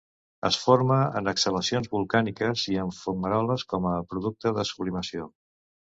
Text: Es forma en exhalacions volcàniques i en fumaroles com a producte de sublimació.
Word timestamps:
Es 0.47 0.55
forma 0.61 0.97
en 1.19 1.29
exhalacions 1.33 1.91
volcàniques 1.93 2.65
i 2.73 2.81
en 2.87 2.91
fumaroles 3.03 3.69
com 3.75 3.89
a 3.95 3.97
producte 4.15 4.59
de 4.61 4.71
sublimació. 4.75 5.35